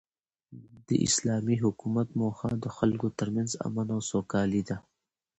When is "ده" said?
4.69-4.77